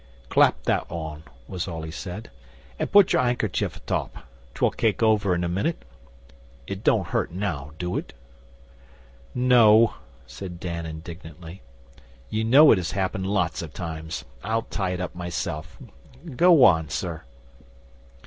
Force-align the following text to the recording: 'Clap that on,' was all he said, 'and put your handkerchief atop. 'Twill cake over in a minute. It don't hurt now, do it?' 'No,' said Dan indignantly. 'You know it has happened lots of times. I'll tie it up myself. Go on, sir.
'Clap 0.29 0.63
that 0.63 0.83
on,' 0.89 1.21
was 1.47 1.67
all 1.67 1.83
he 1.83 1.91
said, 1.91 2.31
'and 2.79 2.91
put 2.91 3.13
your 3.13 3.21
handkerchief 3.21 3.75
atop. 3.77 4.25
'Twill 4.55 4.71
cake 4.71 5.03
over 5.03 5.35
in 5.35 5.43
a 5.43 5.47
minute. 5.47 5.85
It 6.65 6.83
don't 6.83 7.09
hurt 7.09 7.29
now, 7.31 7.73
do 7.77 7.95
it?' 7.99 8.11
'No,' 9.35 9.93
said 10.25 10.59
Dan 10.59 10.87
indignantly. 10.87 11.61
'You 12.31 12.43
know 12.43 12.71
it 12.71 12.79
has 12.79 12.93
happened 12.93 13.27
lots 13.27 13.61
of 13.61 13.73
times. 13.75 14.25
I'll 14.43 14.63
tie 14.63 14.89
it 14.93 15.01
up 15.01 15.13
myself. 15.13 15.77
Go 16.35 16.63
on, 16.63 16.89
sir. 16.89 17.21